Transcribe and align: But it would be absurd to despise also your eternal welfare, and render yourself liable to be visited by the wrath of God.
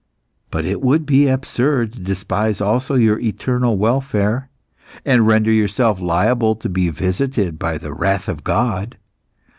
But 0.49 0.65
it 0.65 0.81
would 0.81 1.05
be 1.05 1.27
absurd 1.27 1.93
to 1.93 1.99
despise 1.99 2.59
also 2.59 2.95
your 2.95 3.19
eternal 3.19 3.77
welfare, 3.77 4.49
and 5.05 5.27
render 5.27 5.51
yourself 5.51 6.01
liable 6.01 6.55
to 6.55 6.69
be 6.69 6.89
visited 6.89 7.59
by 7.59 7.77
the 7.77 7.93
wrath 7.93 8.27
of 8.27 8.43
God. 8.43 8.97